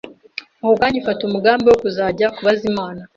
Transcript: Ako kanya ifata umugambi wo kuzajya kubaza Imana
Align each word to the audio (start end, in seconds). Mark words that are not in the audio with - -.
Ako 0.61 0.73
kanya 0.81 0.97
ifata 1.01 1.21
umugambi 1.25 1.65
wo 1.67 1.77
kuzajya 1.81 2.33
kubaza 2.35 2.63
Imana 2.71 3.01